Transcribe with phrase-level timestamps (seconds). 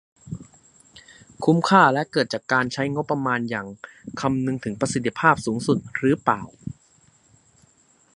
[1.45, 3.67] คุ้มค่าและเกิดจากการใช้งบประมาณอย่าง
[4.21, 6.41] คำนึงถึงประสิทธิภาพสูงสุดหรือเปล่า